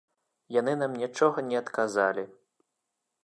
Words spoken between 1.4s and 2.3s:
не адказалі.